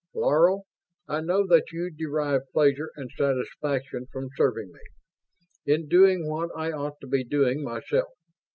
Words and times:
"Laro, 0.15 0.63
I 1.07 1.21
know 1.21 1.45
that 1.45 1.71
you 1.71 1.91
derive 1.91 2.49
pleasure 2.53 2.89
and 2.95 3.11
satisfaction 3.11 4.07
from 4.11 4.29
serving 4.35 4.71
me 4.71 4.79
in 5.63 5.87
doing 5.87 6.27
what 6.27 6.49
I 6.57 6.71
ought 6.71 6.99
to 7.01 7.07
be 7.07 7.23
doing 7.23 7.63
myself. 7.63 8.09